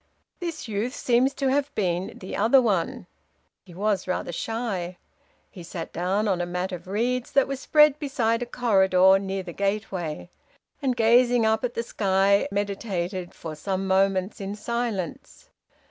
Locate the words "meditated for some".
12.51-13.85